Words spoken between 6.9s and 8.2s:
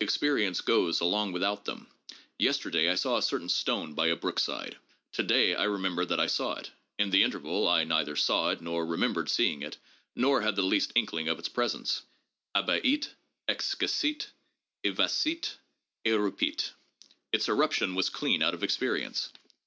In the interval I neither